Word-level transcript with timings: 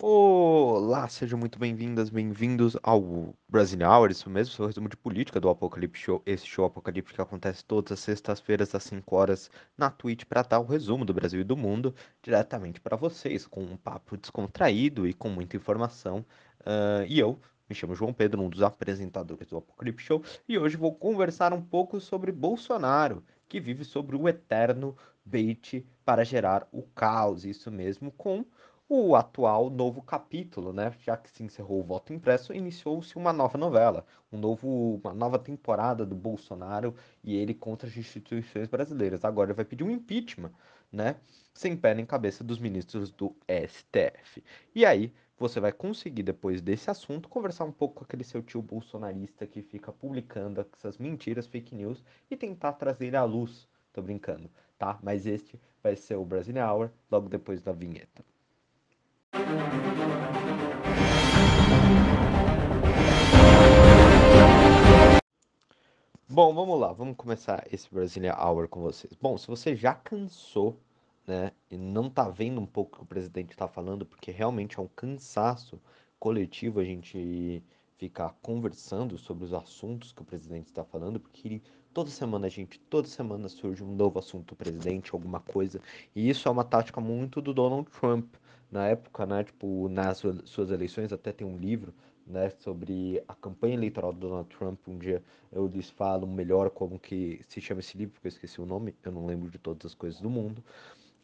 Olá, 0.00 1.08
sejam 1.08 1.36
muito 1.36 1.58
bem-vindas, 1.58 2.08
bem-vindos 2.08 2.76
ao 2.84 3.34
Brasil 3.48 3.80
Hour, 3.80 4.12
isso 4.12 4.30
mesmo, 4.30 4.54
seu 4.54 4.66
resumo 4.66 4.88
de 4.88 4.96
política 4.96 5.40
do 5.40 5.48
Apocalipse 5.48 6.00
Show. 6.00 6.22
Esse 6.24 6.46
show 6.46 6.64
Apocalipse 6.64 7.12
que 7.12 7.20
acontece 7.20 7.64
todas 7.64 7.90
as 7.90 7.98
sextas-feiras 7.98 8.72
às 8.76 8.84
5 8.84 9.16
horas 9.16 9.50
na 9.76 9.90
Twitch 9.90 10.24
para 10.24 10.42
dar 10.42 10.60
o 10.60 10.64
resumo 10.64 11.04
do 11.04 11.12
Brasil 11.12 11.40
e 11.40 11.44
do 11.44 11.56
mundo 11.56 11.92
diretamente 12.22 12.80
para 12.80 12.96
vocês, 12.96 13.44
com 13.44 13.60
um 13.60 13.76
papo 13.76 14.16
descontraído 14.16 15.04
e 15.04 15.12
com 15.12 15.28
muita 15.28 15.56
informação. 15.56 16.24
Uh, 16.60 17.04
e 17.08 17.18
eu 17.18 17.40
me 17.68 17.74
chamo 17.74 17.96
João 17.96 18.12
Pedro, 18.12 18.40
um 18.40 18.48
dos 18.48 18.62
apresentadores 18.62 19.48
do 19.48 19.56
Apocalipse 19.56 20.06
Show, 20.06 20.22
e 20.48 20.56
hoje 20.56 20.76
vou 20.76 20.94
conversar 20.94 21.52
um 21.52 21.60
pouco 21.60 22.00
sobre 22.00 22.30
Bolsonaro, 22.30 23.24
que 23.48 23.58
vive 23.58 23.84
sobre 23.84 24.14
o 24.14 24.28
eterno 24.28 24.96
bait 25.24 25.84
para 26.04 26.24
gerar 26.24 26.68
o 26.70 26.82
caos, 26.82 27.44
isso 27.44 27.68
mesmo, 27.68 28.12
com 28.12 28.44
o 28.90 29.14
atual 29.14 29.68
novo 29.68 30.00
capítulo, 30.00 30.72
né? 30.72 30.94
Já 31.00 31.14
que 31.14 31.30
se 31.30 31.42
encerrou 31.42 31.80
o 31.80 31.84
voto 31.84 32.12
impresso, 32.14 32.54
iniciou-se 32.54 33.16
uma 33.16 33.34
nova 33.34 33.58
novela, 33.58 34.06
um 34.32 34.38
novo, 34.38 34.98
uma 35.04 35.12
nova 35.12 35.38
temporada 35.38 36.06
do 36.06 36.14
Bolsonaro 36.14 36.94
e 37.22 37.36
ele 37.36 37.52
contra 37.52 37.86
as 37.86 37.96
instituições 37.96 38.66
brasileiras. 38.66 39.26
Agora 39.26 39.52
vai 39.52 39.64
pedir 39.66 39.84
um 39.84 39.90
impeachment, 39.90 40.52
né? 40.90 41.16
Sem 41.52 41.76
pé 41.76 41.94
nem 41.94 42.06
cabeça 42.06 42.42
dos 42.42 42.58
ministros 42.58 43.10
do 43.10 43.36
STF. 43.46 44.42
E 44.74 44.86
aí 44.86 45.12
você 45.38 45.60
vai 45.60 45.70
conseguir, 45.72 46.22
depois 46.22 46.62
desse 46.62 46.90
assunto, 46.90 47.28
conversar 47.28 47.64
um 47.64 47.72
pouco 47.72 47.96
com 47.96 48.04
aquele 48.04 48.24
seu 48.24 48.42
tio 48.42 48.62
bolsonarista 48.62 49.46
que 49.46 49.60
fica 49.62 49.92
publicando 49.92 50.60
essas 50.60 50.96
mentiras, 50.96 51.46
fake 51.46 51.74
news, 51.74 52.02
e 52.30 52.36
tentar 52.36 52.72
trazer 52.72 53.08
ele 53.08 53.16
à 53.16 53.24
luz. 53.24 53.68
Tô 53.92 54.00
brincando, 54.00 54.50
tá? 54.78 54.98
Mas 55.02 55.26
este 55.26 55.60
vai 55.82 55.94
ser 55.94 56.16
o 56.16 56.24
Brasil 56.24 56.54
Hour, 56.56 56.90
logo 57.10 57.28
depois 57.28 57.62
da 57.62 57.72
vinheta. 57.72 58.24
Bom, 66.30 66.54
vamos 66.54 66.78
lá, 66.78 66.92
vamos 66.92 67.16
começar 67.16 67.66
esse 67.72 67.92
Brasília 67.92 68.36
Hour 68.38 68.68
com 68.68 68.80
vocês. 68.80 69.12
Bom, 69.20 69.36
se 69.36 69.48
você 69.48 69.74
já 69.74 69.94
cansou, 69.94 70.78
né, 71.26 71.52
e 71.70 71.76
não 71.76 72.08
tá 72.08 72.28
vendo 72.28 72.60
um 72.60 72.66
pouco 72.66 72.96
o 72.96 72.98
que 72.98 73.04
o 73.04 73.06
presidente 73.06 73.56
tá 73.56 73.66
falando, 73.66 74.06
porque 74.06 74.30
realmente 74.30 74.78
é 74.78 74.82
um 74.82 74.88
cansaço 74.88 75.80
coletivo 76.18 76.80
a 76.80 76.84
gente 76.84 77.62
ficar 77.96 78.36
conversando 78.40 79.18
sobre 79.18 79.44
os 79.44 79.52
assuntos 79.52 80.12
que 80.12 80.22
o 80.22 80.24
presidente 80.24 80.66
está 80.66 80.84
falando, 80.84 81.18
porque 81.18 81.48
ele, 81.48 81.62
toda 81.92 82.10
semana 82.10 82.48
gente, 82.48 82.78
toda 82.78 83.08
semana 83.08 83.48
surge 83.48 83.82
um 83.82 83.94
novo 83.94 84.18
assunto 84.18 84.54
do 84.54 84.56
presidente, 84.56 85.10
alguma 85.12 85.40
coisa, 85.40 85.80
e 86.14 86.28
isso 86.28 86.46
é 86.46 86.50
uma 86.52 86.64
tática 86.64 87.00
muito 87.00 87.40
do 87.40 87.52
Donald 87.52 87.90
Trump, 87.90 88.32
na 88.70 88.86
época, 88.88 89.26
né, 89.26 89.44
tipo, 89.44 89.88
nas 89.88 90.22
suas 90.44 90.70
eleições, 90.70 91.12
até 91.12 91.32
tem 91.32 91.46
um 91.46 91.56
livro, 91.56 91.94
né, 92.26 92.50
sobre 92.50 93.22
a 93.26 93.34
campanha 93.34 93.74
eleitoral 93.74 94.12
do 94.12 94.20
Donald 94.20 94.48
Trump. 94.56 94.78
Um 94.88 94.98
dia 94.98 95.22
eu 95.50 95.66
lhes 95.66 95.90
falo 95.90 96.26
melhor 96.26 96.70
como 96.70 96.98
que 96.98 97.40
se 97.48 97.60
chama 97.60 97.80
esse 97.80 97.96
livro, 97.96 98.14
porque 98.14 98.28
eu 98.28 98.30
esqueci 98.30 98.60
o 98.60 98.66
nome, 98.66 98.94
eu 99.02 99.12
não 99.12 99.26
lembro 99.26 99.50
de 99.50 99.58
todas 99.58 99.86
as 99.86 99.94
coisas 99.94 100.20
do 100.20 100.28
mundo. 100.30 100.62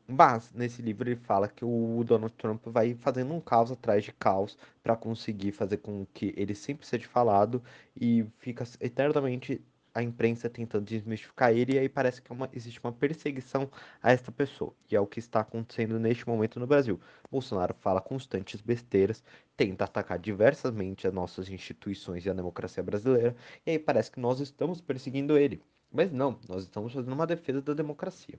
Mas 0.06 0.52
nesse 0.52 0.82
livro 0.82 1.08
ele 1.08 1.16
fala 1.16 1.48
que 1.48 1.64
o 1.64 2.02
Donald 2.04 2.34
Trump 2.34 2.62
vai 2.66 2.94
fazendo 2.94 3.32
um 3.34 3.40
caos 3.40 3.72
atrás 3.72 4.04
de 4.04 4.12
caos 4.12 4.56
para 4.82 4.96
conseguir 4.96 5.52
fazer 5.52 5.78
com 5.78 6.06
que 6.12 6.34
ele 6.36 6.54
sempre 6.54 6.86
seja 6.86 7.08
falado 7.08 7.62
e 7.98 8.24
fica 8.38 8.64
eternamente 8.80 9.62
a 9.94 10.02
imprensa 10.02 10.50
tentando 10.50 10.84
desmistificar 10.84 11.52
ele, 11.52 11.74
e 11.74 11.78
aí 11.78 11.88
parece 11.88 12.20
que 12.20 12.32
é 12.32 12.34
uma, 12.34 12.50
existe 12.52 12.80
uma 12.82 12.92
perseguição 12.92 13.70
a 14.02 14.12
esta 14.12 14.32
pessoa. 14.32 14.74
E 14.90 14.96
é 14.96 15.00
o 15.00 15.06
que 15.06 15.20
está 15.20 15.40
acontecendo 15.40 15.98
neste 16.00 16.26
momento 16.28 16.58
no 16.58 16.66
Brasil. 16.66 17.00
Bolsonaro 17.30 17.74
fala 17.74 18.00
constantes 18.00 18.60
besteiras, 18.60 19.22
tenta 19.56 19.84
atacar 19.84 20.18
diversamente 20.18 21.06
as 21.06 21.14
nossas 21.14 21.48
instituições 21.48 22.26
e 22.26 22.30
a 22.30 22.34
democracia 22.34 22.82
brasileira, 22.82 23.36
e 23.64 23.70
aí 23.70 23.78
parece 23.78 24.10
que 24.10 24.18
nós 24.18 24.40
estamos 24.40 24.80
perseguindo 24.80 25.38
ele. 25.38 25.62
Mas 25.92 26.10
não, 26.10 26.40
nós 26.48 26.64
estamos 26.64 26.92
fazendo 26.92 27.12
uma 27.12 27.26
defesa 27.26 27.62
da 27.62 27.72
democracia, 27.72 28.38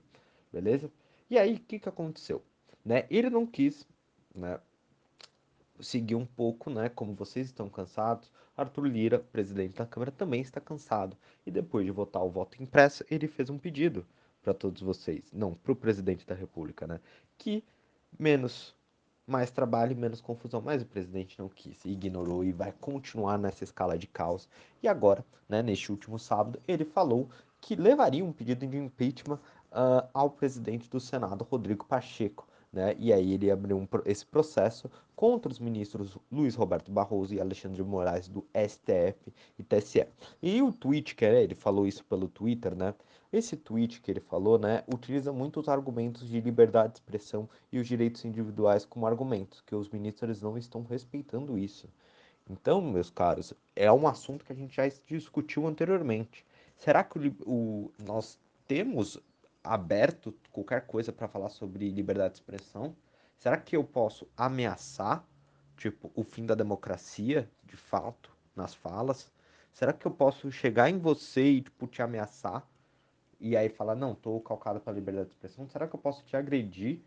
beleza? 0.52 0.90
E 1.30 1.38
aí, 1.38 1.54
o 1.54 1.60
que, 1.60 1.78
que 1.78 1.88
aconteceu? 1.88 2.44
Né? 2.84 3.06
Ele 3.10 3.30
não 3.30 3.46
quis 3.46 3.86
né, 4.34 4.60
seguir 5.80 6.14
um 6.14 6.26
pouco, 6.26 6.70
né? 6.70 6.88
Como 6.88 7.14
vocês 7.14 7.46
estão 7.46 7.68
cansados, 7.68 8.30
Arthur 8.56 8.86
Lira, 8.86 9.18
presidente 9.18 9.76
da 9.76 9.86
Câmara, 9.86 10.10
também 10.10 10.40
está 10.40 10.60
cansado. 10.60 11.16
E 11.44 11.50
depois 11.50 11.84
de 11.84 11.92
votar 11.92 12.24
o 12.24 12.30
voto 12.30 12.62
impresso, 12.62 13.04
ele 13.10 13.28
fez 13.28 13.50
um 13.50 13.58
pedido 13.58 14.06
para 14.42 14.54
todos 14.54 14.80
vocês, 14.80 15.30
não, 15.32 15.54
para 15.54 15.72
o 15.72 15.76
presidente 15.76 16.26
da 16.26 16.34
República, 16.34 16.86
né? 16.86 17.00
Que 17.36 17.64
menos, 18.18 18.74
mais 19.26 19.50
trabalho, 19.50 19.96
menos 19.96 20.20
confusão. 20.20 20.62
Mas 20.62 20.82
o 20.82 20.86
presidente 20.86 21.38
não 21.38 21.48
quis, 21.48 21.84
ignorou 21.84 22.44
e 22.44 22.52
vai 22.52 22.72
continuar 22.72 23.38
nessa 23.38 23.64
escala 23.64 23.98
de 23.98 24.06
caos. 24.06 24.48
E 24.82 24.88
agora, 24.88 25.24
né, 25.48 25.62
neste 25.62 25.90
último 25.90 26.18
sábado, 26.18 26.60
ele 26.66 26.84
falou 26.84 27.28
que 27.60 27.74
levaria 27.74 28.24
um 28.24 28.32
pedido 28.32 28.66
de 28.66 28.76
impeachment 28.76 29.40
uh, 29.72 30.08
ao 30.14 30.30
presidente 30.30 30.88
do 30.88 31.00
Senado, 31.00 31.44
Rodrigo 31.44 31.84
Pacheco 31.84 32.46
né? 32.76 32.94
E 32.98 33.10
aí 33.10 33.32
ele 33.32 33.50
abriu 33.50 33.78
um, 33.78 33.88
esse 34.04 34.24
processo 34.26 34.90
contra 35.16 35.50
os 35.50 35.58
ministros 35.58 36.18
Luiz 36.30 36.54
Roberto 36.54 36.92
Barroso 36.92 37.34
e 37.34 37.40
Alexandre 37.40 37.82
Moraes 37.82 38.28
do 38.28 38.46
STF 38.54 39.32
e 39.58 39.62
TSE. 39.64 40.06
E 40.42 40.60
o 40.60 40.70
tweet 40.70 41.14
que 41.14 41.24
é, 41.24 41.42
ele 41.42 41.54
falou 41.54 41.86
isso 41.86 42.04
pelo 42.04 42.28
Twitter, 42.28 42.76
né? 42.76 42.94
Esse 43.32 43.56
tweet 43.56 44.00
que 44.00 44.10
ele 44.10 44.20
falou, 44.20 44.58
né, 44.58 44.84
utiliza 44.86 45.32
muito 45.32 45.58
os 45.58 45.68
argumentos 45.68 46.28
de 46.28 46.40
liberdade 46.40 46.92
de 46.92 46.98
expressão 46.98 47.48
e 47.72 47.78
os 47.78 47.88
direitos 47.88 48.24
individuais 48.24 48.84
como 48.84 49.06
argumentos, 49.06 49.62
que 49.62 49.74
os 49.74 49.88
ministros 49.88 50.40
não 50.42 50.56
estão 50.56 50.84
respeitando 50.84 51.58
isso. 51.58 51.88
Então, 52.48 52.80
meus 52.80 53.10
caros, 53.10 53.52
é 53.74 53.90
um 53.90 54.06
assunto 54.06 54.44
que 54.44 54.52
a 54.52 54.56
gente 54.56 54.76
já 54.76 54.86
discutiu 55.08 55.66
anteriormente. 55.66 56.46
Será 56.76 57.02
que 57.02 57.18
o, 57.18 57.34
o 57.46 57.92
nós 58.06 58.38
temos 58.68 59.18
aberto 59.66 60.34
qualquer 60.50 60.86
coisa 60.86 61.12
para 61.12 61.28
falar 61.28 61.48
sobre 61.48 61.90
liberdade 61.90 62.34
de 62.34 62.40
expressão? 62.40 62.96
Será 63.36 63.56
que 63.58 63.76
eu 63.76 63.84
posso 63.84 64.28
ameaçar, 64.36 65.24
tipo, 65.76 66.10
o 66.14 66.22
fim 66.22 66.46
da 66.46 66.54
democracia, 66.54 67.50
de 67.64 67.76
fato, 67.76 68.30
nas 68.54 68.74
falas? 68.74 69.30
Será 69.72 69.92
que 69.92 70.06
eu 70.06 70.10
posso 70.10 70.50
chegar 70.50 70.88
em 70.88 70.98
você 70.98 71.44
e, 71.44 71.60
tipo, 71.62 71.86
te 71.86 72.00
ameaçar? 72.00 72.66
E 73.38 73.56
aí 73.56 73.68
falar, 73.68 73.94
não, 73.94 74.14
tô 74.14 74.40
calcado 74.40 74.80
para 74.80 74.92
liberdade 74.94 75.28
de 75.28 75.34
expressão? 75.34 75.68
Será 75.68 75.86
que 75.86 75.94
eu 75.94 76.00
posso 76.00 76.24
te 76.24 76.36
agredir 76.36 77.00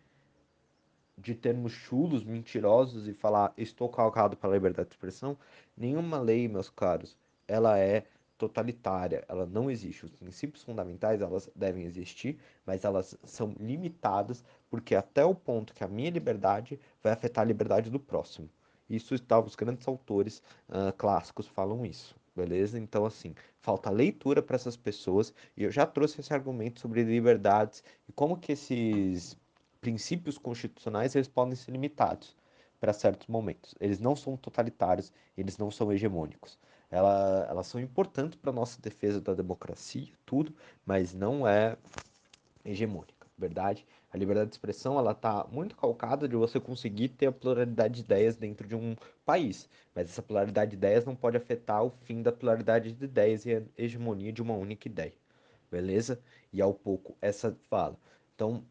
de 1.18 1.34
termos 1.36 1.72
chulos, 1.74 2.24
mentirosos 2.24 3.08
e 3.08 3.14
falar, 3.14 3.54
estou 3.58 3.90
calcado 3.90 4.38
para 4.38 4.52
liberdade 4.52 4.90
de 4.90 4.96
expressão? 4.96 5.38
Nenhuma 5.76 6.20
lei, 6.20 6.48
meus 6.48 6.70
caros, 6.70 7.18
ela 7.48 7.78
é 7.80 8.06
totalitária, 8.40 9.24
ela 9.28 9.46
não 9.46 9.70
existe. 9.70 10.06
Os 10.06 10.16
princípios 10.16 10.64
fundamentais, 10.64 11.22
elas 11.22 11.50
devem 11.54 11.84
existir, 11.84 12.40
mas 12.66 12.86
elas 12.86 13.16
são 13.24 13.54
limitadas 13.60 14.44
porque 14.70 14.96
até 14.96 15.24
o 15.26 15.36
ponto 15.36 15.74
que 15.74 15.84
a 15.84 15.88
minha 15.88 16.10
liberdade 16.10 16.80
vai 17.04 17.12
afetar 17.12 17.44
a 17.44 17.48
liberdade 17.48 17.90
do 17.90 18.00
próximo. 18.00 18.50
Isso 18.90 19.14
está, 19.14 19.40
os 19.40 19.56
grandes 19.56 19.88
autores 19.88 20.42
uh, 20.70 20.92
clássicos 20.98 21.48
falam 21.48 21.86
isso, 21.86 22.16
beleza? 22.36 22.80
Então, 22.80 23.06
assim, 23.06 23.36
falta 23.60 23.90
leitura 23.92 24.42
para 24.42 24.56
essas 24.56 24.78
pessoas 24.78 25.34
e 25.56 25.64
eu 25.64 25.72
já 25.72 25.86
trouxe 25.86 26.22
esse 26.22 26.34
argumento 26.34 26.80
sobre 26.80 27.04
liberdades 27.04 27.84
e 28.08 28.14
como 28.14 28.38
que 28.38 28.54
esses 28.54 29.38
princípios 29.82 30.38
constitucionais 30.38 31.14
eles 31.14 31.28
podem 31.28 31.56
ser 31.56 31.72
limitados 31.72 32.36
para 32.80 32.94
certos 32.94 33.28
momentos. 33.28 33.76
Eles 33.80 34.00
não 34.00 34.16
são 34.16 34.38
totalitários, 34.38 35.12
eles 35.38 35.58
não 35.58 35.70
são 35.70 35.92
hegemônicos. 35.92 36.58
Ela, 36.92 37.46
elas 37.50 37.68
são 37.68 37.80
importantes 37.80 38.40
para 38.40 38.50
a 38.50 38.54
nossa 38.54 38.82
defesa 38.82 39.22
da 39.22 39.34
democracia, 39.34 40.08
tudo, 40.26 40.54
mas 40.86 41.14
não 41.14 41.48
é 41.48 41.78
hegemônica, 42.66 43.28
verdade? 43.38 43.86
A 44.12 44.18
liberdade 44.18 44.50
de 44.50 44.56
expressão 44.56 44.98
ela 44.98 45.12
está 45.12 45.46
muito 45.52 45.76
calcada 45.76 46.28
de 46.28 46.36
você 46.36 46.60
conseguir 46.60 47.10
ter 47.10 47.28
a 47.28 47.32
pluralidade 47.32 47.96
de 47.96 48.02
ideias 48.02 48.36
dentro 48.36 48.68
de 48.68 48.76
um 48.76 48.96
país, 49.24 49.70
mas 49.94 50.10
essa 50.10 50.22
pluralidade 50.22 50.72
de 50.72 50.78
ideias 50.78 51.06
não 51.06 51.16
pode 51.16 51.38
afetar 51.38 51.84
o 51.84 51.92
fim 51.92 52.24
da 52.24 52.32
pluralidade 52.32 52.92
de 52.92 53.06
ideias 53.06 53.46
e 53.46 53.56
a 53.56 53.62
hegemonia 53.78 54.34
de 54.34 54.42
uma 54.42 54.56
única 54.56 54.88
ideia, 54.88 55.14
beleza? 55.70 56.20
E 56.52 56.60
ao 56.60 56.74
pouco 56.74 57.16
essa 57.22 57.56
fala. 57.70 57.96
Então, 58.34 58.64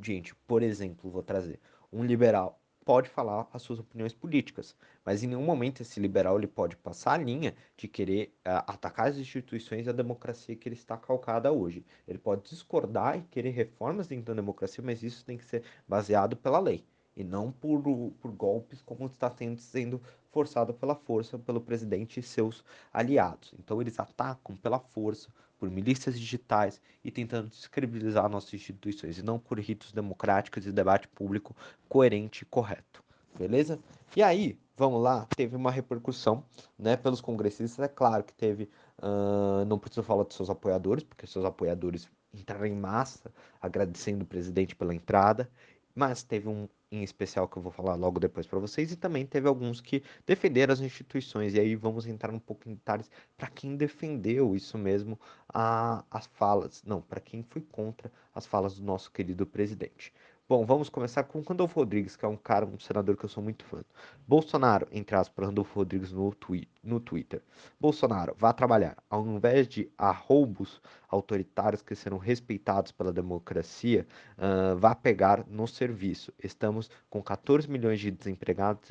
gente, 0.00 0.34
por 0.46 0.62
exemplo, 0.62 1.10
vou 1.10 1.22
trazer 1.22 1.58
um 1.92 2.04
liberal 2.04 2.60
pode 2.84 3.08
falar 3.08 3.48
as 3.52 3.62
suas 3.62 3.78
opiniões 3.78 4.12
políticas, 4.12 4.76
mas 5.04 5.22
em 5.22 5.26
nenhum 5.28 5.44
momento 5.44 5.80
esse 5.82 5.98
liberal 5.98 6.36
ele 6.38 6.46
pode 6.46 6.76
passar 6.76 7.12
a 7.14 7.22
linha 7.22 7.54
de 7.76 7.88
querer 7.88 8.34
uh, 8.46 8.62
atacar 8.66 9.08
as 9.08 9.16
instituições 9.16 9.86
e 9.86 9.90
a 9.90 9.92
democracia 9.92 10.54
que 10.54 10.68
ele 10.68 10.76
está 10.76 10.96
calcada 10.96 11.52
hoje. 11.52 11.84
Ele 12.06 12.18
pode 12.18 12.42
discordar 12.48 13.18
e 13.18 13.22
querer 13.22 13.50
reformas 13.50 14.06
dentro 14.06 14.26
da 14.26 14.34
democracia, 14.34 14.84
mas 14.84 15.02
isso 15.02 15.24
tem 15.24 15.36
que 15.36 15.44
ser 15.44 15.62
baseado 15.88 16.36
pela 16.36 16.58
lei 16.58 16.84
e 17.16 17.22
não 17.22 17.50
por, 17.52 17.82
por 18.20 18.32
golpes 18.32 18.82
como 18.82 19.06
está 19.06 19.30
sendo, 19.30 19.60
sendo 19.60 20.00
forçado 20.30 20.74
pela 20.74 20.94
força 20.94 21.38
pelo 21.38 21.60
presidente 21.60 22.18
e 22.18 22.22
seus 22.22 22.64
aliados. 22.92 23.54
Então 23.58 23.80
eles 23.80 23.98
atacam 24.00 24.56
pela 24.56 24.78
força, 24.78 25.30
por 25.58 25.70
milícias 25.70 26.18
digitais 26.18 26.80
e 27.02 27.10
tentando 27.10 27.48
descredibilizar 27.48 28.28
nossas 28.28 28.54
instituições, 28.54 29.18
e 29.18 29.22
não 29.22 29.38
por 29.38 29.58
ritos 29.58 29.92
democráticos 29.92 30.66
e 30.66 30.72
debate 30.72 31.08
público 31.08 31.54
coerente 31.88 32.42
e 32.42 32.46
correto. 32.46 33.02
beleza? 33.38 33.78
E 34.16 34.22
aí, 34.22 34.58
vamos 34.76 35.02
lá, 35.02 35.26
teve 35.34 35.56
uma 35.56 35.70
repercussão, 35.70 36.44
né, 36.78 36.96
pelos 36.96 37.20
congressistas, 37.20 37.84
é 37.84 37.88
claro 37.88 38.24
que 38.24 38.32
teve, 38.32 38.68
uh, 38.98 39.64
não 39.66 39.78
preciso 39.78 40.02
falar 40.02 40.24
dos 40.24 40.36
seus 40.36 40.50
apoiadores, 40.50 41.04
porque 41.04 41.26
seus 41.26 41.44
apoiadores 41.44 42.08
entraram 42.32 42.66
em 42.66 42.74
massa 42.74 43.32
agradecendo 43.60 44.24
o 44.24 44.26
presidente 44.26 44.74
pela 44.74 44.94
entrada, 44.94 45.50
mas 45.94 46.22
teve 46.22 46.48
um 46.48 46.68
em 46.94 47.02
especial 47.02 47.48
que 47.48 47.56
eu 47.56 47.62
vou 47.62 47.72
falar 47.72 47.94
logo 47.96 48.20
depois 48.20 48.46
para 48.46 48.58
vocês, 48.58 48.92
e 48.92 48.96
também 48.96 49.26
teve 49.26 49.48
alguns 49.48 49.80
que 49.80 50.02
defenderam 50.26 50.72
as 50.72 50.80
instituições, 50.80 51.54
e 51.54 51.60
aí 51.60 51.74
vamos 51.74 52.06
entrar 52.06 52.32
um 52.32 52.38
pouco 52.38 52.68
em 52.68 52.74
detalhes 52.74 53.10
para 53.36 53.48
quem 53.48 53.76
defendeu 53.76 54.54
isso 54.54 54.78
mesmo, 54.78 55.18
a, 55.52 56.04
as 56.10 56.26
falas, 56.26 56.82
não, 56.84 57.02
para 57.02 57.20
quem 57.20 57.42
foi 57.42 57.62
contra 57.62 58.12
as 58.34 58.46
falas 58.46 58.76
do 58.76 58.84
nosso 58.84 59.10
querido 59.10 59.44
presidente. 59.46 60.12
Bom, 60.46 60.66
vamos 60.66 60.90
começar 60.90 61.24
com 61.24 61.40
Randolfo 61.40 61.80
Rodrigues, 61.80 62.16
que 62.16 62.24
é 62.26 62.28
um 62.28 62.36
cara, 62.36 62.66
um 62.66 62.78
senador 62.78 63.16
que 63.16 63.24
eu 63.24 63.30
sou 63.30 63.42
muito 63.42 63.64
fã. 63.64 63.82
Bolsonaro, 64.28 64.86
entre 64.92 65.16
aspas, 65.16 65.46
Randolfo 65.46 65.74
Rodrigues 65.74 66.12
no, 66.12 66.34
twi 66.34 66.68
no 66.82 67.00
Twitter. 67.00 67.42
Bolsonaro, 67.80 68.34
vá 68.36 68.52
trabalhar. 68.52 68.94
Ao 69.08 69.26
invés 69.26 69.66
de 69.66 69.90
arroubos 69.96 70.82
autoritários 71.08 71.80
que 71.80 71.94
serão 71.94 72.18
respeitados 72.18 72.92
pela 72.92 73.10
democracia, 73.10 74.06
uh, 74.36 74.76
vá 74.76 74.94
pegar 74.94 75.46
no 75.48 75.66
serviço. 75.66 76.30
Estamos 76.42 76.90
com 77.08 77.22
14 77.22 77.70
milhões 77.70 77.98
de 77.98 78.10
desempregados, 78.10 78.82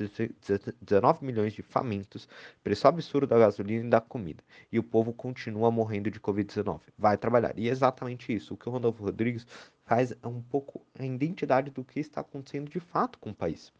19 0.80 1.24
milhões 1.24 1.52
de 1.52 1.62
famintos, 1.62 2.28
preço 2.64 2.88
absurdo 2.88 3.28
da 3.28 3.38
gasolina 3.38 3.86
e 3.86 3.90
da 3.90 4.00
comida. 4.00 4.42
E 4.72 4.78
o 4.80 4.82
povo 4.82 5.12
continua 5.12 5.70
morrendo 5.70 6.10
de 6.10 6.18
Covid-19. 6.18 6.80
Vai 6.98 7.16
trabalhar. 7.16 7.56
E 7.56 7.68
é 7.68 7.70
exatamente 7.70 8.34
isso. 8.34 8.54
O 8.54 8.56
que 8.56 8.68
o 8.68 8.72
Randolfo 8.72 9.04
Rodrigues 9.04 9.46
faz 9.84 10.12
um 10.24 10.40
pouco 10.40 10.84
a 10.98 11.04
identidade 11.04 11.70
do 11.70 11.84
que 11.84 12.00
está 12.00 12.20
acontecendo 12.20 12.70
de 12.70 12.80
fato 12.80 13.18
com 13.18 13.30
o 13.30 13.34
país. 13.34 13.72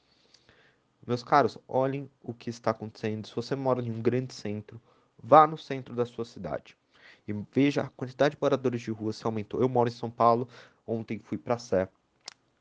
Meus 1.07 1.23
caros, 1.23 1.59
olhem 1.69 2.11
o 2.23 2.33
que 2.33 2.49
está 2.49 2.71
acontecendo. 2.71 3.27
Se 3.27 3.35
você 3.35 3.55
mora 3.55 3.83
em 3.83 3.91
um 3.91 4.01
grande 4.01 4.33
centro, 4.33 4.81
vá 5.23 5.47
no 5.47 5.59
centro 5.59 5.95
da 5.95 6.07
sua 6.07 6.25
cidade 6.25 6.77
e 7.27 7.33
veja 7.53 7.83
a 7.83 7.89
quantidade 7.89 8.35
de 8.35 8.41
moradores 8.41 8.83
de 8.83 8.91
rua 8.91 9.13
se 9.13 9.25
aumentou. 9.25 9.61
Eu 9.61 9.69
moro 9.69 9.89
em 9.89 9.93
São 9.93 10.11
Paulo, 10.11 10.49
ontem 10.87 11.19
fui 11.19 11.39
para 11.39 11.59
Sé. 11.59 11.89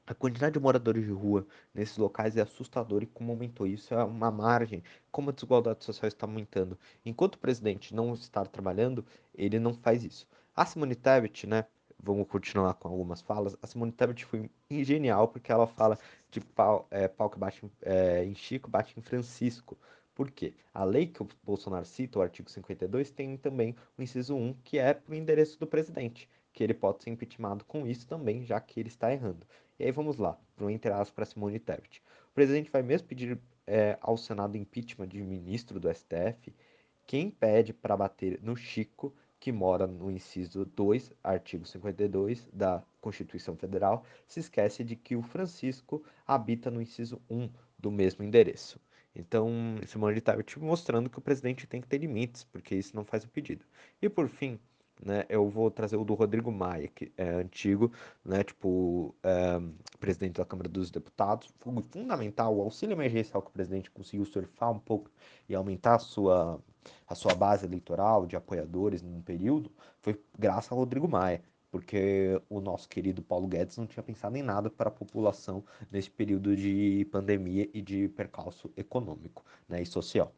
A 0.06 0.13
quantidade 0.13 0.54
de 0.54 0.60
moradores 0.60 1.06
de 1.06 1.12
rua 1.12 1.48
nesses 1.74 1.98
locais 1.98 2.36
é 2.36 2.42
assustadora 2.42 3.06
e 3.06 3.07
como 3.07 3.31
aumentou 3.31 3.66
isso 3.66 3.94
é 3.94 4.04
uma 4.04 4.30
margem, 4.30 4.84
como 5.10 5.30
a 5.30 5.34
desigualdade 5.34 5.86
social 5.86 6.10
está 6.10 6.25
aumentando. 6.25 6.78
Enquanto 7.06 7.36
o 7.36 7.39
presidente 7.39 7.96
não 7.96 8.13
está 8.13 8.44
trabalhando, 8.46 9.06
ele 9.34 9.60
não 9.60 9.74
faz 9.74 10.04
isso. 10.04 10.28
A 10.54 10.66
Simone 10.66 10.96
Tebet, 10.96 11.48
né, 11.48 11.66
vamos 12.03 12.27
continuar 12.27 12.73
com 12.75 12.89
algumas 12.89 13.21
falas. 13.21 13.55
A 13.61 13.67
Simone 13.67 13.91
Tebet 13.91 14.25
foi 14.25 14.50
genial 14.69 15.29
porque 15.29 15.51
ela 15.51 15.65
fala 15.65 15.97
de 16.29 16.41
pau, 16.41 16.85
é, 16.91 17.07
pau 17.07 17.29
que 17.29 17.39
bate 17.39 17.63
é, 17.81 18.23
em 18.25 18.35
Chico, 18.35 18.69
bate 18.69 18.94
em 19.00 19.01
Francisco. 19.01 19.77
Por 20.13 20.29
quê? 20.29 20.53
A 20.73 20.83
lei 20.83 21.07
que 21.07 21.23
o 21.23 21.27
Bolsonaro 21.41 21.85
cita, 21.85 22.19
o 22.19 22.21
artigo 22.21 22.50
52, 22.50 23.09
tem 23.09 23.38
também 23.38 23.75
o 23.97 24.03
inciso 24.03 24.35
1, 24.35 24.53
que 24.63 24.77
é 24.77 24.94
para 24.94 25.11
o 25.11 25.15
endereço 25.15 25.59
do 25.59 25.65
presidente, 25.65 26.29
que 26.51 26.63
ele 26.63 26.73
pode 26.73 27.01
ser 27.01 27.09
impeachmentado 27.09 27.65
com 27.65 27.88
isso 27.88 28.05
também, 28.07 28.44
já 28.44 28.59
que 28.59 28.79
ele 28.79 28.89
está 28.89 29.11
errando. 29.11 29.47
E 29.79 29.85
aí 29.85 29.91
vamos 29.91 30.17
lá, 30.17 30.38
para 30.55 30.65
o 30.65 30.69
entre 30.69 30.91
para 31.15 31.25
Simone 31.25 31.57
Tebet. 31.57 32.03
O 32.29 32.33
presidente 32.33 32.69
vai 32.69 32.83
mesmo 32.83 33.07
pedir 33.07 33.39
é, 33.65 33.97
ao 34.01 34.17
Senado 34.17 34.57
impeachment 34.57 35.07
de 35.07 35.21
ministro 35.21 35.79
do 35.79 35.91
STF. 35.91 36.53
Quem 37.07 37.31
pede 37.31 37.73
para 37.73 37.97
bater 37.97 38.39
no 38.41 38.55
Chico 38.55 39.15
que 39.44 39.51
mora 39.51 39.86
no 39.86 40.10
inciso 40.10 40.63
2, 40.63 41.12
artigo 41.22 41.66
52 41.66 42.48
da 42.54 42.81
Constituição 43.01 43.57
Federal, 43.57 44.06
se 44.25 44.40
esquece 44.40 44.86
de 44.86 44.95
que 44.95 45.18
o 45.18 45.22
Francisco 45.22 46.01
habita 46.25 46.72
no 46.72 46.81
inciso 46.81 47.22
1 47.30 47.50
do 47.78 47.92
mesmo 47.92 48.24
endereço. 48.24 48.80
Então, 49.13 49.51
Simone 49.86 50.19
está 50.19 50.34
mostrando 50.62 51.10
que 51.10 51.19
o 51.19 51.22
presidente 51.22 51.68
tem 51.68 51.81
que 51.81 51.88
ter 51.90 51.98
limites, 51.98 52.45
porque 52.45 52.74
isso 52.74 52.95
não 52.95 53.04
faz 53.04 53.25
o 53.25 53.30
pedido. 53.30 53.66
E 54.01 54.07
por 54.07 54.30
fim, 54.30 54.57
né, 55.04 55.25
eu 55.28 55.50
vou 55.50 55.69
trazer 55.69 55.98
o 55.98 56.06
do 56.06 56.13
Rodrigo 56.13 56.50
Maia, 56.50 56.88
que 56.88 57.12
é 57.18 57.28
antigo, 57.28 57.92
né, 58.24 58.46
tipo, 58.46 59.13
é, 59.22 59.60
presidente 60.00 60.38
da 60.38 60.46
Câmara 60.46 60.69
dos 60.69 60.89
Deputados. 60.89 61.50
Foi 61.60 61.74
fundamental 61.92 62.56
o 62.56 62.62
auxílio 62.62 62.94
emergencial 62.94 63.42
que 63.42 63.50
o 63.50 63.54
presidente 63.54 63.92
conseguiu 63.92 64.25
surfar 64.25 64.72
um 64.72 64.80
pouco 64.80 65.12
e 65.50 65.54
aumentar 65.54 65.96
a 65.96 66.00
sua 66.00 66.63
a 67.07 67.15
sua 67.15 67.33
base 67.33 67.65
eleitoral 67.65 68.25
de 68.25 68.35
apoiadores 68.35 69.01
num 69.01 69.21
período 69.21 69.71
foi 70.01 70.19
graças 70.38 70.71
a 70.71 70.75
Rodrigo 70.75 71.07
Maia, 71.07 71.41
porque 71.71 72.41
o 72.50 72.62
nosso 72.62 72.88
querido 72.88 73.21
Paulo 73.21 73.47
Guedes 73.47 73.77
não 73.77 73.88
tinha 73.88 74.03
pensado 74.03 74.38
em 74.38 74.44
nada 74.44 74.69
para 74.69 74.89
a 74.89 74.91
população 74.91 75.63
nesse 75.91 76.09
período 76.09 76.56
de 76.56 77.07
pandemia 77.12 77.69
e 77.74 77.81
de 77.81 78.09
percalço 78.09 78.71
econômico 78.77 79.44
né, 79.68 79.81
e 79.81 79.85
social 79.85 80.33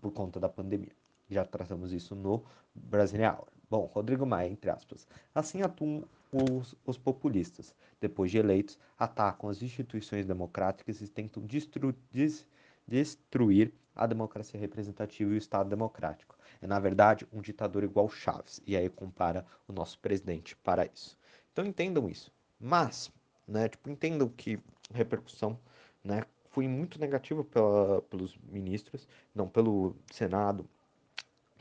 por 0.00 0.12
conta 0.12 0.40
da 0.40 0.48
pandemia. 0.48 0.92
Já 1.30 1.44
tratamos 1.44 1.92
isso 1.92 2.14
no 2.14 2.42
Brasília 2.74 3.38
Bom, 3.72 3.86
Rodrigo 3.86 4.26
Maia, 4.26 4.50
entre 4.50 4.68
aspas. 4.68 5.08
Assim 5.34 5.62
atuam 5.62 6.04
os, 6.30 6.74
os, 6.84 6.98
populistas. 6.98 7.74
Depois 7.98 8.30
de 8.30 8.36
eleitos, 8.36 8.78
atacam 8.98 9.48
as 9.48 9.62
instituições 9.62 10.26
democráticas 10.26 11.00
e 11.00 11.08
tentam 11.08 11.42
destru, 11.42 11.94
des, 12.10 12.46
destruir 12.86 13.72
a 13.94 14.06
democracia 14.06 14.58
representativa 14.58 15.30
e 15.30 15.34
o 15.34 15.38
Estado 15.38 15.68
democrático. 15.68 16.36
É, 16.60 16.66
na 16.66 16.78
verdade, 16.78 17.26
um 17.32 17.40
ditador 17.40 17.84
igual 17.84 18.08
Chaves. 18.08 18.60
E 18.66 18.76
aí 18.76 18.88
compara 18.88 19.44
o 19.68 19.72
nosso 19.72 19.98
presidente 19.98 20.56
para 20.56 20.86
isso. 20.86 21.18
Então 21.52 21.64
entendam 21.64 22.08
isso. 22.08 22.32
Mas, 22.58 23.10
né, 23.46 23.68
tipo, 23.68 23.90
entendam 23.90 24.28
que 24.28 24.58
repercussão, 24.92 25.58
né, 26.04 26.24
foi 26.50 26.68
muito 26.68 27.00
negativa 27.00 27.42
pela, 27.42 28.02
pelos 28.02 28.36
ministros, 28.50 29.08
não, 29.34 29.48
pelo 29.48 29.96
Senado, 30.12 30.68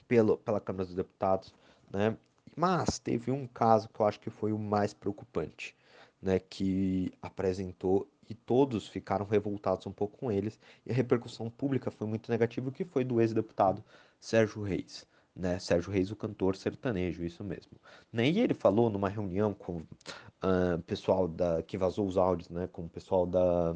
pelo, 0.07 0.37
pela 0.37 0.59
Câmara 0.59 0.85
dos 0.85 0.95
Deputados, 0.95 1.53
né, 1.91 2.17
mas 2.55 2.99
teve 2.99 3.31
um 3.31 3.47
caso 3.47 3.89
que 3.89 3.99
eu 3.99 4.05
acho 4.05 4.19
que 4.19 4.29
foi 4.29 4.51
o 4.51 4.59
mais 4.59 4.93
preocupante, 4.93 5.75
né, 6.21 6.39
que 6.39 7.11
apresentou 7.21 8.07
e 8.31 8.33
todos 8.33 8.87
ficaram 8.87 9.25
revoltados 9.25 9.85
um 9.85 9.91
pouco 9.91 10.17
com 10.17 10.31
eles, 10.31 10.57
e 10.85 10.91
a 10.91 10.93
repercussão 10.93 11.49
pública 11.49 11.91
foi 11.91 12.07
muito 12.07 12.31
negativa, 12.31 12.71
que 12.71 12.85
foi 12.85 13.03
do 13.03 13.19
ex-deputado 13.19 13.83
Sérgio 14.21 14.63
Reis. 14.63 15.05
Né, 15.35 15.59
Sérgio 15.59 15.91
Reis, 15.91 16.11
o 16.11 16.15
cantor 16.15 16.55
sertanejo, 16.55 17.25
isso 17.25 17.43
mesmo. 17.43 17.73
Né, 18.11 18.29
e 18.29 18.39
ele 18.39 18.53
falou 18.53 18.89
numa 18.89 19.09
reunião 19.09 19.53
com 19.53 19.77
o 19.77 19.79
uh, 19.79 20.81
pessoal 20.87 21.27
da, 21.27 21.61
que 21.61 21.77
vazou 21.77 22.07
os 22.07 22.17
áudios, 22.17 22.49
né, 22.49 22.67
com 22.71 22.83
o 22.83 22.89
pessoal 22.89 23.25
da, 23.25 23.75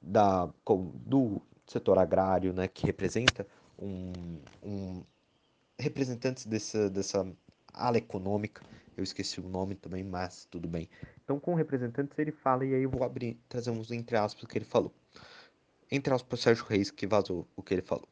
da, 0.00 0.48
com, 0.64 0.92
do 1.04 1.42
setor 1.66 1.98
agrário, 1.98 2.52
né, 2.52 2.68
que 2.68 2.86
representa 2.86 3.44
um, 3.76 4.12
um 4.62 5.02
representantes 5.76 6.46
dessa, 6.46 6.88
dessa 6.88 7.26
ala 7.74 7.98
econômica, 7.98 8.62
eu 8.96 9.02
esqueci 9.02 9.40
o 9.40 9.48
nome 9.48 9.74
também, 9.74 10.04
mas 10.04 10.46
tudo 10.50 10.68
bem. 10.68 10.88
Então, 11.24 11.38
com 11.38 11.54
representantes, 11.54 12.18
ele 12.18 12.32
fala, 12.32 12.64
e 12.64 12.74
aí 12.74 12.82
eu 12.82 12.90
vou 12.90 13.04
abrir, 13.04 13.38
trazer 13.48 13.70
uns 13.70 13.90
entre 13.90 14.16
aspas 14.16 14.42
o 14.42 14.46
que 14.46 14.58
ele 14.58 14.64
falou. 14.64 14.92
Entre 15.90 16.12
aspas, 16.12 16.40
Sérgio 16.40 16.64
Reis, 16.64 16.90
que 16.90 17.06
vazou 17.06 17.46
o 17.56 17.62
que 17.62 17.74
ele 17.74 17.82
falou. 17.82 18.08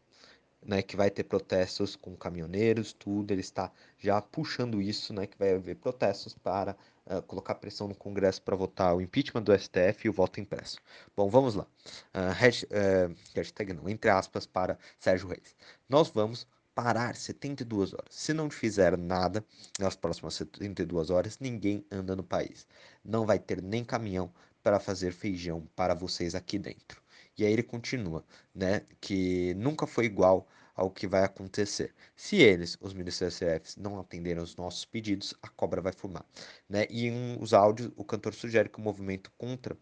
Né, 0.62 0.82
que 0.82 0.94
vai 0.94 1.10
ter 1.10 1.24
protestos 1.24 1.96
com 1.96 2.14
caminhoneiros, 2.14 2.92
tudo, 2.92 3.32
ele 3.32 3.40
está 3.40 3.72
já 3.98 4.20
puxando 4.20 4.82
isso, 4.82 5.14
né, 5.14 5.26
que 5.26 5.38
vai 5.38 5.54
haver 5.54 5.76
protestos 5.76 6.34
para 6.34 6.76
uh, 7.06 7.22
colocar 7.22 7.54
pressão 7.54 7.88
no 7.88 7.94
Congresso 7.94 8.42
para 8.42 8.54
votar 8.54 8.94
o 8.94 9.00
impeachment 9.00 9.42
do 9.42 9.58
STF 9.58 10.04
e 10.04 10.10
o 10.10 10.12
voto 10.12 10.38
impresso. 10.38 10.76
Bom, 11.16 11.30
vamos 11.30 11.54
lá. 11.54 11.66
Uh, 12.14 12.32
hashtag, 12.34 12.74
uh, 12.74 13.16
hashtag 13.34 13.72
não, 13.72 13.88
entre 13.88 14.10
aspas, 14.10 14.46
para 14.46 14.78
Sérgio 14.98 15.28
Reis. 15.28 15.56
Nós 15.88 16.10
vamos 16.10 16.46
parar 16.82 17.14
72 17.14 17.92
horas. 17.92 18.06
Se 18.08 18.32
não 18.32 18.48
fizer 18.48 18.96
nada 18.96 19.44
nas 19.78 19.94
próximas 19.94 20.32
72 20.32 21.10
horas, 21.10 21.38
ninguém 21.38 21.84
anda 21.90 22.16
no 22.16 22.24
país. 22.24 22.66
Não 23.04 23.26
vai 23.26 23.38
ter 23.38 23.60
nem 23.60 23.84
caminhão 23.84 24.32
para 24.62 24.80
fazer 24.80 25.12
feijão 25.12 25.68
para 25.76 25.92
vocês 25.92 26.34
aqui 26.34 26.58
dentro. 26.58 27.02
E 27.36 27.44
aí 27.44 27.52
ele 27.52 27.62
continua, 27.62 28.24
né, 28.54 28.80
que 28.98 29.52
nunca 29.58 29.86
foi 29.86 30.06
igual 30.06 30.48
ao 30.74 30.90
que 30.90 31.06
vai 31.06 31.22
acontecer. 31.22 31.94
Se 32.16 32.36
eles, 32.36 32.78
os 32.80 32.94
ministros 32.94 33.34
STF, 33.34 33.78
não 33.78 34.00
atenderem 34.00 34.42
os 34.42 34.56
nossos 34.56 34.86
pedidos, 34.86 35.34
a 35.42 35.50
cobra 35.50 35.82
vai 35.82 35.92
fumar, 35.92 36.24
né? 36.66 36.86
E 36.88 37.06
em 37.06 37.36
os 37.38 37.52
áudios, 37.52 37.92
o 37.94 38.04
cantor 38.04 38.32
sugere 38.32 38.70
que 38.70 38.78
o 38.78 38.82
movimento 38.82 39.30
contra 39.36 39.76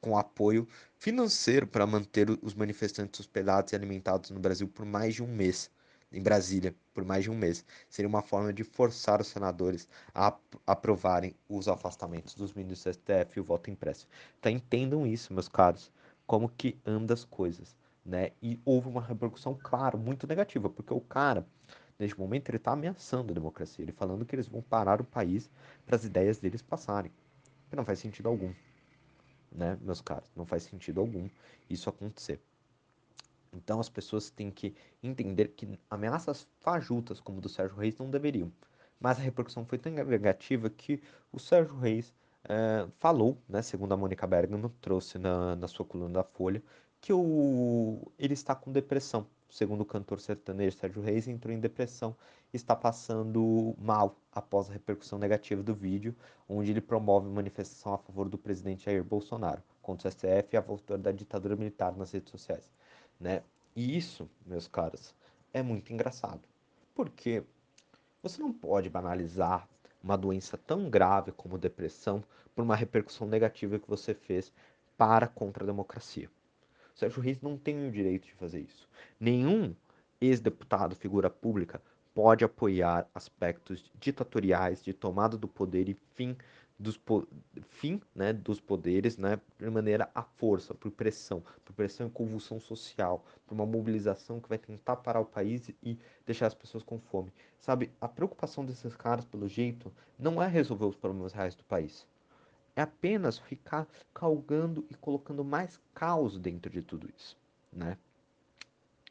com 0.00 0.16
apoio 0.16 0.66
financeiro 0.98 1.66
para 1.66 1.86
manter 1.86 2.30
os 2.42 2.54
manifestantes 2.54 3.20
hospedados 3.20 3.72
e 3.72 3.76
alimentados 3.76 4.30
no 4.30 4.40
Brasil 4.40 4.66
por 4.66 4.86
mais 4.86 5.14
de 5.14 5.22
um 5.22 5.26
mês 5.26 5.70
em 6.12 6.22
Brasília 6.22 6.74
por 6.94 7.04
mais 7.04 7.24
de 7.24 7.30
um 7.30 7.36
mês. 7.36 7.64
Seria 7.88 8.08
uma 8.08 8.22
forma 8.22 8.52
de 8.52 8.64
forçar 8.64 9.20
os 9.20 9.28
senadores 9.28 9.88
a 10.14 10.36
aprovarem 10.66 11.34
os 11.48 11.68
afastamentos 11.68 12.34
dos 12.34 12.52
ministros 12.52 12.96
do 12.96 13.00
STF 13.00 13.38
e 13.38 13.40
o 13.40 13.44
voto 13.44 13.70
impresso. 13.70 14.08
Então 14.38 14.50
entendam 14.52 15.06
isso, 15.06 15.32
meus 15.34 15.48
caros, 15.48 15.92
como 16.26 16.48
que 16.48 16.78
andam 16.86 17.14
as 17.14 17.24
coisas, 17.24 17.76
né? 18.04 18.32
E 18.42 18.58
houve 18.64 18.88
uma 18.88 19.00
repercussão, 19.02 19.58
claro, 19.60 19.98
muito 19.98 20.26
negativa, 20.26 20.68
porque 20.70 20.92
o 20.92 21.00
cara, 21.00 21.46
neste 21.98 22.18
momento, 22.18 22.48
ele 22.50 22.56
está 22.58 22.72
ameaçando 22.72 23.32
a 23.32 23.34
democracia, 23.34 23.82
ele 23.84 23.92
falando 23.92 24.24
que 24.24 24.34
eles 24.34 24.48
vão 24.48 24.62
parar 24.62 25.00
o 25.00 25.04
país 25.04 25.50
para 25.84 25.96
as 25.96 26.04
ideias 26.04 26.38
deles 26.38 26.62
passarem, 26.62 27.12
que 27.70 27.76
não 27.76 27.84
faz 27.84 27.98
sentido 27.98 28.28
algum. 28.28 28.52
né, 29.52 29.76
meus 29.80 30.00
caros? 30.00 30.30
Não 30.36 30.46
faz 30.46 30.62
sentido 30.64 31.00
algum 31.00 31.28
isso 31.68 31.88
acontecer. 31.88 32.40
Então 33.56 33.80
as 33.80 33.88
pessoas 33.88 34.30
têm 34.30 34.50
que 34.50 34.74
entender 35.02 35.48
que 35.48 35.78
ameaças 35.90 36.46
fajutas 36.60 37.20
como 37.20 37.40
do 37.40 37.48
Sérgio 37.48 37.76
Reis 37.76 37.96
não 37.98 38.10
deveriam. 38.10 38.52
Mas 39.00 39.18
a 39.18 39.22
repercussão 39.22 39.64
foi 39.64 39.78
tão 39.78 39.92
negativa 39.92 40.70
que 40.70 41.02
o 41.32 41.38
Sérgio 41.38 41.76
Reis 41.76 42.14
é, 42.48 42.86
falou, 42.98 43.38
né, 43.48 43.62
segundo 43.62 43.92
a 43.92 43.96
Mônica 43.96 44.26
Bergamo, 44.26 44.68
trouxe 44.80 45.18
na, 45.18 45.56
na 45.56 45.68
sua 45.68 45.84
coluna 45.84 46.14
da 46.14 46.24
Folha, 46.24 46.62
que 47.00 47.12
o, 47.12 48.10
ele 48.18 48.34
está 48.34 48.54
com 48.54 48.72
depressão. 48.72 49.26
Segundo 49.48 49.82
o 49.82 49.86
cantor 49.86 50.20
sertanejo 50.20 50.76
Sérgio 50.76 51.02
Reis, 51.02 51.28
entrou 51.28 51.54
em 51.54 51.60
depressão 51.60 52.16
e 52.52 52.56
está 52.56 52.74
passando 52.74 53.74
mal 53.78 54.16
após 54.32 54.68
a 54.68 54.72
repercussão 54.72 55.18
negativa 55.18 55.62
do 55.62 55.74
vídeo, 55.74 56.16
onde 56.48 56.70
ele 56.70 56.80
promove 56.80 57.28
manifestação 57.28 57.94
a 57.94 57.98
favor 57.98 58.28
do 58.28 58.36
presidente 58.36 58.86
Jair 58.86 59.04
Bolsonaro 59.04 59.62
contra 59.80 60.08
o 60.08 60.10
STF 60.10 60.48
e 60.52 60.56
a 60.56 60.60
volta 60.60 60.98
da 60.98 61.12
ditadura 61.12 61.54
militar 61.54 61.96
nas 61.96 62.10
redes 62.10 62.30
sociais 62.30 62.68
né? 63.20 63.42
E 63.74 63.96
isso, 63.96 64.28
meus 64.44 64.66
caros, 64.66 65.14
é 65.52 65.62
muito 65.62 65.92
engraçado. 65.92 66.40
Porque 66.94 67.42
você 68.22 68.40
não 68.40 68.52
pode 68.52 68.88
banalizar 68.88 69.68
uma 70.02 70.16
doença 70.16 70.56
tão 70.56 70.88
grave 70.88 71.32
como 71.32 71.58
depressão 71.58 72.22
por 72.54 72.62
uma 72.62 72.76
repercussão 72.76 73.26
negativa 73.26 73.78
que 73.78 73.88
você 73.88 74.14
fez 74.14 74.52
para 74.96 75.26
contra 75.26 75.64
a 75.64 75.66
democracia. 75.66 76.30
O 76.94 76.98
Sérgio 76.98 77.20
Reis 77.20 77.40
não 77.42 77.58
tem 77.58 77.86
o 77.86 77.92
direito 77.92 78.26
de 78.26 78.34
fazer 78.34 78.60
isso. 78.60 78.88
Nenhum 79.20 79.74
ex-deputado, 80.20 80.96
figura 80.96 81.28
pública, 81.28 81.82
pode 82.14 82.44
apoiar 82.44 83.06
aspectos 83.14 83.84
ditatoriais 84.00 84.82
de 84.82 84.94
tomada 84.94 85.36
do 85.36 85.46
poder 85.46 85.88
e 85.88 85.96
fim 86.14 86.34
dos 86.78 87.00
fim 87.68 88.00
né, 88.14 88.32
dos 88.32 88.60
poderes 88.60 89.16
né, 89.16 89.40
de 89.58 89.70
maneira 89.70 90.10
à 90.14 90.22
força, 90.22 90.74
por 90.74 90.90
pressão, 90.90 91.42
por 91.64 91.72
pressão 91.72 92.06
e 92.06 92.10
convulsão 92.10 92.60
social, 92.60 93.24
por 93.46 93.54
uma 93.54 93.64
mobilização 93.64 94.40
que 94.40 94.48
vai 94.48 94.58
tentar 94.58 94.96
parar 94.96 95.20
o 95.20 95.24
país 95.24 95.70
e 95.82 95.98
deixar 96.26 96.46
as 96.46 96.54
pessoas 96.54 96.82
com 96.82 96.98
fome. 96.98 97.32
Sabe, 97.58 97.90
a 98.00 98.06
preocupação 98.06 98.64
desses 98.64 98.94
caras, 98.94 99.24
pelo 99.24 99.48
jeito, 99.48 99.92
não 100.18 100.42
é 100.42 100.46
resolver 100.46 100.84
os 100.84 100.96
problemas 100.96 101.32
reais 101.32 101.54
do 101.54 101.64
país. 101.64 102.06
É 102.74 102.82
apenas 102.82 103.38
ficar 103.38 103.88
calgando 104.12 104.84
e 104.90 104.94
colocando 104.94 105.42
mais 105.42 105.80
caos 105.94 106.38
dentro 106.38 106.70
de 106.70 106.82
tudo 106.82 107.08
isso, 107.16 107.36
né? 107.72 107.96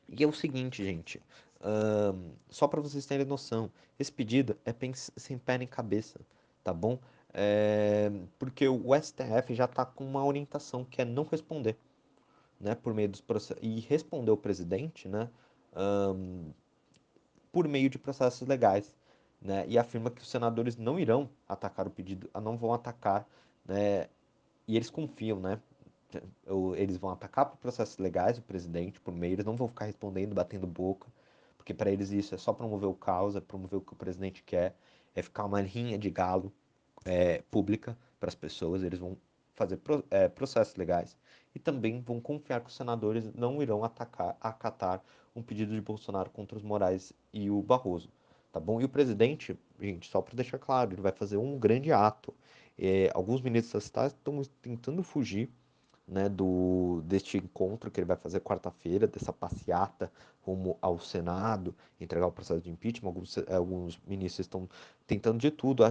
E 0.08 0.24
é 0.24 0.28
o 0.28 0.32
seguinte, 0.32 0.86
gente, 0.86 1.20
só 2.48 2.68
para 2.68 2.80
vocês 2.80 3.08
terem 3.08 3.26
noção, 3.26 3.72
esse 3.98 4.12
pedido 4.12 4.56
é 4.64 4.74
sem 4.94 5.38
pé 5.38 5.58
nem 5.58 5.68
cabeça, 5.68 6.20
tá 6.64 6.72
bom? 6.72 7.00
É, 7.38 8.10
porque 8.40 8.66
o 8.66 8.96
STF 8.96 9.54
já 9.54 9.66
está 9.66 9.86
com 9.86 10.06
uma 10.06 10.24
orientação 10.24 10.86
que 10.86 11.02
é 11.02 11.06
não 11.06 11.26
responder, 11.26 11.78
né, 12.58 12.76
por 12.76 12.94
meio 12.94 13.10
dos 13.10 13.22
e 13.62 13.82
responder 13.82 14.32
o 14.32 14.38
presidente, 14.38 15.10
né, 15.10 15.30
um, 15.76 16.54
por 17.52 17.68
meio 17.68 17.90
de 17.90 18.00
processos 18.00 18.48
legais, 18.48 18.96
né, 19.42 19.66
e 19.68 19.78
afirma 19.78 20.10
que 20.10 20.22
os 20.22 20.30
senadores 20.30 20.78
não 20.78 20.98
irão 20.98 21.30
atacar 21.46 21.86
o 21.88 21.92
pedido, 21.92 22.30
não 22.42 22.56
vão 22.58 22.74
atacar, 22.74 23.28
né, 23.66 24.08
e 24.66 24.78
eles 24.78 24.90
confiam, 24.90 25.38
né, 25.38 25.60
eles 26.78 26.96
vão 26.96 27.10
atacar 27.12 27.48
por 27.48 27.58
processos 27.58 27.98
legais 27.98 28.38
o 28.38 28.42
presidente 28.44 29.02
por 29.02 29.14
meio, 29.14 29.34
eles 29.34 29.46
não 29.46 29.58
vão 29.58 29.68
ficar 29.68 29.86
respondendo, 29.86 30.34
batendo 30.34 30.66
boca, 30.66 31.10
porque 31.58 31.74
para 31.74 31.92
eles 31.92 32.12
isso 32.12 32.34
é 32.34 32.38
só 32.38 32.54
promover 32.54 32.88
o 32.88 32.94
caos, 32.94 33.36
é 33.36 33.42
promover 33.42 33.80
o 33.80 33.82
que 33.82 33.92
o 33.92 33.96
presidente 33.98 34.42
quer, 34.42 34.74
é 35.14 35.22
ficar 35.22 35.44
uma 35.44 35.60
linha 35.62 35.98
de 35.98 36.10
galo 36.10 36.54
é, 37.06 37.42
pública 37.52 37.98
para 38.20 38.30
as 38.30 38.36
pessoas, 38.36 38.84
eles 38.84 39.00
vão 39.00 39.18
fazer 39.54 39.78
pro, 39.78 40.04
é, 40.12 40.28
processos 40.28 40.76
legais 40.76 41.18
e 41.54 41.60
também 41.60 42.02
vão 42.02 42.20
confiar 42.20 42.60
que 42.62 42.68
os 42.70 42.76
senadores 42.76 43.32
não 43.34 43.62
irão 43.62 43.84
atacar, 43.84 44.36
acatar 44.42 45.02
um 45.36 45.42
pedido 45.42 45.74
de 45.74 45.82
Bolsonaro 45.82 46.30
contra 46.30 46.58
os 46.58 46.64
Moraes 46.64 47.14
e 47.32 47.50
o 47.50 47.62
Barroso, 47.62 48.10
tá 48.52 48.60
bom? 48.60 48.82
E 48.82 48.84
o 48.84 48.90
presidente, 48.90 49.58
gente, 49.80 50.10
só 50.10 50.22
para 50.22 50.36
deixar 50.36 50.58
claro, 50.58 50.94
ele 50.94 51.02
vai 51.02 51.12
fazer 51.12 51.38
um 51.38 51.58
grande 51.58 51.92
ato. 51.92 52.34
É, 52.78 53.10
alguns 53.14 53.42
ministros 53.42 53.86
estatais 53.86 54.12
estão 54.12 54.42
tentando 54.62 55.02
fugir 55.02 55.50
né, 56.08 56.30
do, 56.30 57.02
deste 57.06 57.38
encontro 57.38 57.90
que 57.90 58.00
ele 58.00 58.06
vai 58.06 58.18
fazer 58.18 58.40
quarta-feira, 58.40 59.08
dessa 59.08 59.34
passeata 59.34 60.12
rumo 60.42 60.78
ao 60.82 61.00
Senado, 61.00 61.76
entregar 62.00 62.28
o 62.28 62.32
processo 62.32 62.62
de 62.62 62.70
impeachment. 62.70 63.10
Alguns, 63.10 63.38
alguns 63.50 64.00
ministros 64.06 64.46
estão 64.46 64.70
tentando 65.08 65.40
de 65.40 65.50
tudo, 65.50 65.84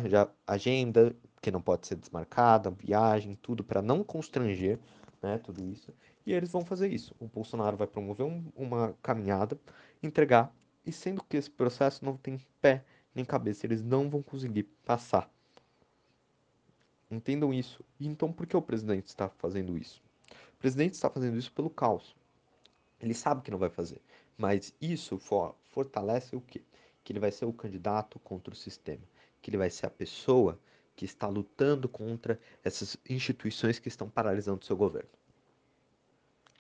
agenda 0.47 1.15
que 1.43 1.51
não 1.51 1.61
pode 1.61 1.87
ser 1.87 1.97
desmarcada, 1.97 2.71
viagem, 2.71 3.37
tudo 3.43 3.65
para 3.65 3.83
não 3.83 4.05
constranger 4.05 4.79
né, 5.21 5.39
tudo 5.39 5.65
isso. 5.65 5.93
E 6.25 6.33
eles 6.33 6.51
vão 6.51 6.65
fazer 6.65 6.93
isso. 6.93 7.15
O 7.19 7.27
Bolsonaro 7.27 7.77
vai 7.77 7.87
promover 7.87 8.25
um, 8.25 8.45
uma 8.55 8.95
caminhada, 9.03 9.59
entregar, 10.03 10.55
e 10.87 10.93
sendo 10.93 11.25
que 11.25 11.37
esse 11.37 11.51
processo 11.51 12.05
não 12.05 12.17
tem 12.17 12.39
pé 12.61 12.85
nem 13.15 13.25
cabeça, 13.25 13.67
eles 13.67 13.83
não 13.83 14.11
vão 14.11 14.23
conseguir 14.23 14.65
passar. 14.85 15.31
Entendam 17.11 17.55
isso. 17.55 17.85
Então 18.01 18.33
por 18.33 18.47
que 18.47 18.57
o 18.57 18.63
presidente 18.63 19.07
está 19.07 19.29
fazendo 19.29 19.79
isso? 19.79 20.04
O 20.55 20.57
presidente 20.57 20.95
está 20.95 21.11
fazendo 21.11 21.37
isso 21.37 21.53
pelo 21.53 21.69
caos. 21.69 22.17
Ele 23.01 23.15
sabe 23.15 23.43
que 23.43 23.51
não 23.51 23.59
vai 23.59 23.69
fazer. 23.69 24.01
Mas 24.39 24.75
isso 24.81 25.19
for, 25.19 25.55
fortalece 25.65 26.35
o 26.35 26.41
quê? 26.41 26.63
Que 27.03 27.13
ele 27.13 27.21
vai 27.21 27.31
ser 27.31 27.45
o 27.45 27.53
candidato 27.53 28.19
contra 28.21 28.53
o 28.53 28.57
sistema. 28.57 29.03
Que 29.43 29.51
ele 29.51 29.59
vai 29.59 29.71
ser 29.71 29.87
a 29.87 29.91
pessoa 29.91 30.59
que 30.97 31.05
está 31.05 31.29
lutando 31.29 31.89
contra 31.89 32.41
essas 32.63 32.97
instituições 33.09 33.79
que 33.79 33.89
estão 33.89 34.09
paralisando 34.09 34.61
o 34.63 34.65
seu 34.65 34.77
governo. 34.77 35.11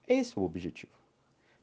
Esse 0.06 0.36
é 0.36 0.40
o 0.40 0.44
objetivo. 0.44 0.92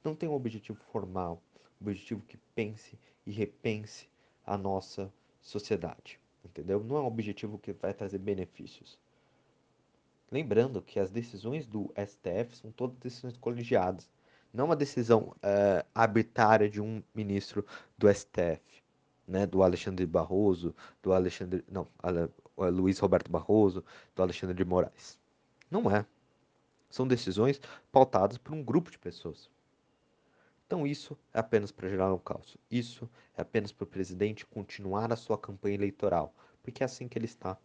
Não 0.03 0.15
tem 0.15 0.27
um 0.27 0.33
objetivo 0.33 0.79
formal, 0.91 1.41
um 1.79 1.85
objetivo 1.85 2.23
que 2.27 2.37
pense 2.55 2.97
e 3.25 3.31
repense 3.31 4.09
a 4.45 4.57
nossa 4.57 5.13
sociedade 5.41 6.19
entendeu? 6.45 6.83
Não 6.83 6.97
é 6.97 7.01
um 7.01 7.05
objetivo 7.05 7.57
que 7.57 7.71
vai 7.73 7.93
trazer 7.93 8.17
benefícios. 8.17 8.97
Lembrando 10.31 10.81
que 10.81 10.97
as 10.97 11.11
decisões 11.11 11.67
do 11.67 11.93
STF 11.97 12.55
são 12.55 12.71
todas 12.71 12.97
decisões 12.97 13.35
colegiadas, 13.35 14.09
não 14.53 14.65
uma 14.65 14.75
decisão 14.75 15.35
é, 15.43 15.85
arbitrária 15.93 16.69
de 16.69 16.79
um 16.81 17.03
ministro 17.13 17.65
do 17.97 18.07
STF, 18.13 18.61
né, 19.27 19.45
do 19.45 19.61
Alexandre 19.61 20.05
Barroso, 20.05 20.73
do 21.03 21.11
Alexandre, 21.11 21.63
não, 21.69 21.87
Luiz 22.57 22.97
Roberto 22.99 23.29
Barroso, 23.29 23.83
do 24.15 24.21
Alexandre 24.21 24.55
de 24.55 24.63
Moraes. 24.63 25.19
Não 25.69 25.89
é. 25.91 26.05
São 26.89 27.07
decisões 27.07 27.59
pautadas 27.91 28.37
por 28.37 28.53
um 28.53 28.63
grupo 28.63 28.89
de 28.91 28.99
pessoas. 28.99 29.49
Então 30.65 30.87
isso 30.87 31.17
é 31.33 31.39
apenas 31.39 31.71
para 31.71 31.89
gerar 31.89 32.13
um 32.13 32.17
caos. 32.17 32.55
Isso 32.69 33.09
é 33.35 33.41
apenas 33.41 33.73
para 33.73 33.83
o 33.83 33.87
presidente 33.87 34.45
continuar 34.45 35.11
a 35.11 35.17
sua 35.17 35.37
campanha 35.37 35.75
eleitoral, 35.75 36.33
porque 36.63 36.83
é 36.83 36.85
assim 36.85 37.09
que 37.09 37.17
ele 37.17 37.25
está. 37.25 37.57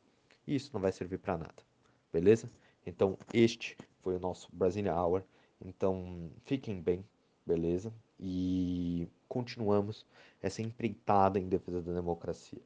E 0.47 0.57
isso 0.57 0.71
não 0.73 0.81
vai 0.81 0.91
servir 0.91 1.19
para 1.19 1.39
nada. 1.39 1.63
Beleza? 2.17 2.51
Então 2.87 3.19
este 3.35 3.77
foi 4.01 4.17
o 4.17 4.19
nosso 4.19 4.49
Brasília 4.51 4.95
Hour. 4.95 5.23
Então 5.63 6.31
fiquem 6.47 6.81
bem, 6.81 7.05
beleza? 7.45 7.93
E 8.19 9.07
continuamos 9.29 10.07
essa 10.41 10.63
empreitada 10.63 11.39
em 11.39 11.47
defesa 11.47 11.83
da 11.83 11.93
democracia. 11.93 12.63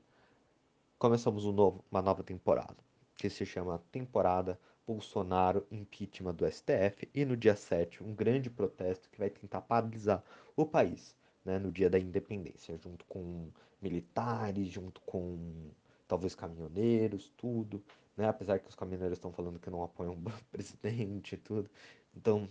Começamos 1.01 1.45
um 1.45 1.51
novo, 1.51 1.85
uma 1.91 2.01
nova 2.01 2.23
temporada, 2.23 2.77
que 3.17 3.29
se 3.29 3.45
chama 3.45 3.83
Temporada 3.91 4.57
Bolsonaro 4.87 5.67
impeachment 5.69 6.35
do 6.35 6.47
STF 6.49 7.11
e 7.13 7.25
no 7.25 7.37
dia 7.37 7.57
7 7.57 8.05
um 8.05 8.15
grande 8.15 8.49
protesto 8.49 9.11
que 9.11 9.19
vai 9.19 9.31
tentar 9.31 9.63
paralisar 9.63 10.23
o 10.55 10.65
país, 10.65 11.17
né, 11.45 11.59
no 11.59 11.73
dia 11.73 11.91
da 11.91 11.99
independência, 11.99 12.79
junto 12.79 13.05
com 13.07 13.49
militares, 13.83 14.69
junto 14.69 15.01
com 15.01 15.73
talvez 16.07 16.37
caminhoneiros, 16.37 17.33
tudo, 17.37 17.83
né, 18.21 18.29
apesar 18.29 18.59
que 18.59 18.69
os 18.69 18.75
caminhoneiros 18.75 19.17
estão 19.17 19.33
falando 19.33 19.59
que 19.59 19.71
não 19.71 19.83
apoiam 19.83 20.13
o 20.13 20.23
presidente 20.53 21.35
e 21.35 21.39
tudo. 21.39 21.71
Então, 22.15 22.47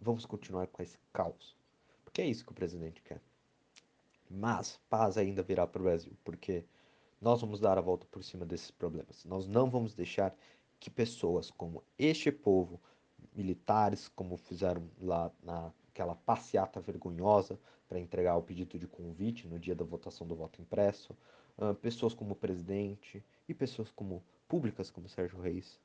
vamos 0.00 0.24
continuar 0.24 0.68
com 0.68 0.80
esse 0.80 0.96
caos, 1.12 1.56
porque 2.04 2.22
é 2.22 2.26
isso 2.26 2.44
que 2.44 2.52
o 2.52 2.54
presidente 2.54 3.02
quer. 3.02 3.20
Mas 4.30 4.78
paz 4.88 5.18
ainda 5.18 5.42
virá 5.42 5.66
para 5.66 5.80
o 5.80 5.84
Brasil, 5.84 6.12
porque 6.22 6.64
nós 7.20 7.40
vamos 7.40 7.58
dar 7.58 7.76
a 7.76 7.80
volta 7.80 8.06
por 8.06 8.22
cima 8.22 8.46
desses 8.46 8.70
problemas. 8.70 9.24
Nós 9.24 9.48
não 9.48 9.68
vamos 9.68 9.92
deixar 9.92 10.32
que 10.78 10.88
pessoas 10.88 11.50
como 11.50 11.82
este 11.98 12.30
povo, 12.30 12.80
militares, 13.34 14.06
como 14.06 14.36
fizeram 14.36 14.88
lá 15.00 15.32
naquela 15.42 16.14
passeata 16.14 16.80
vergonhosa 16.80 17.58
para 17.88 17.98
entregar 17.98 18.36
o 18.36 18.42
pedido 18.42 18.78
de 18.78 18.86
convite 18.86 19.48
no 19.48 19.58
dia 19.58 19.74
da 19.74 19.84
votação 19.84 20.28
do 20.28 20.36
voto 20.36 20.60
impresso, 20.60 21.16
pessoas 21.80 22.14
como 22.14 22.34
o 22.34 22.36
presidente 22.36 23.24
e 23.48 23.54
pessoas 23.54 23.90
como 23.90 24.22
públicas 24.48 24.90
como 24.90 25.08
Sérgio 25.08 25.40
Reis 25.40 25.78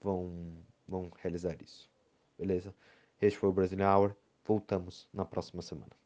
vão, 0.00 0.56
vão 0.86 1.10
realizar 1.22 1.56
isso. 1.62 1.88
Beleza? 2.36 2.74
Este 3.20 3.38
foi 3.38 3.48
o 3.48 3.52
Brazilian 3.52 3.94
Hour. 3.94 4.16
Voltamos 4.44 5.08
na 5.12 5.24
próxima 5.24 5.62
semana. 5.62 5.99